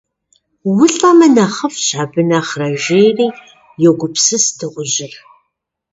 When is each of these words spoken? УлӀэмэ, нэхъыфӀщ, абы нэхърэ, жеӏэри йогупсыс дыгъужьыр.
УлӀэмэ, 0.79 1.27
нэхъыфӀщ, 1.35 1.87
абы 2.03 2.21
нэхърэ, 2.29 2.69
жеӏэри 2.83 3.27
йогупсыс 3.83 4.45
дыгъужьыр. 4.57 5.13